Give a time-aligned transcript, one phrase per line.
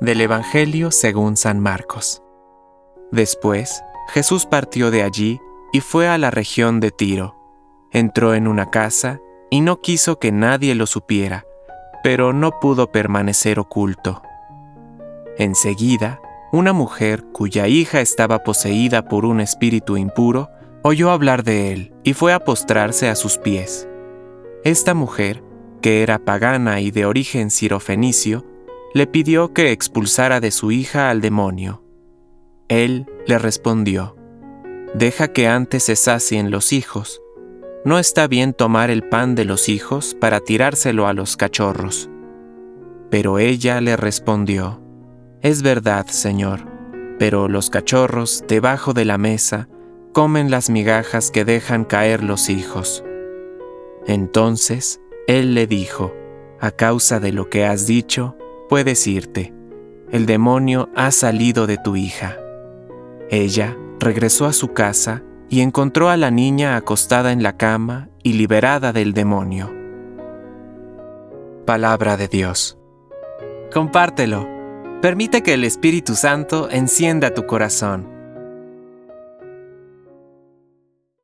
[0.00, 2.22] Del Evangelio según San Marcos.
[3.10, 5.40] Después, Jesús partió de allí
[5.72, 7.36] y fue a la región de Tiro.
[7.90, 11.44] Entró en una casa y no quiso que nadie lo supiera,
[12.02, 14.22] pero no pudo permanecer oculto.
[15.38, 16.20] Enseguida,
[16.52, 20.50] una mujer cuya hija estaba poseída por un espíritu impuro
[20.82, 23.88] oyó hablar de él y fue a postrarse a sus pies.
[24.64, 25.42] Esta mujer,
[25.80, 28.44] que era pagana y de origen sirofenicio,
[28.92, 31.82] le pidió que expulsara de su hija al demonio.
[32.68, 34.16] Él le respondió,
[34.94, 37.22] Deja que antes se sacien los hijos.
[37.84, 42.10] No está bien tomar el pan de los hijos para tirárselo a los cachorros.
[43.08, 44.82] Pero ella le respondió,
[45.40, 46.60] Es verdad, Señor,
[47.18, 49.68] pero los cachorros debajo de la mesa
[50.12, 53.04] comen las migajas que dejan caer los hijos.
[54.06, 56.12] Entonces él le dijo,
[56.60, 58.36] A causa de lo que has dicho,
[58.70, 59.52] puedes irte.
[60.12, 62.38] El demonio ha salido de tu hija.
[63.28, 68.34] Ella regresó a su casa y encontró a la niña acostada en la cama y
[68.34, 69.74] liberada del demonio.
[71.66, 72.78] Palabra de Dios.
[73.72, 74.46] Compártelo.
[75.02, 78.19] Permite que el Espíritu Santo encienda tu corazón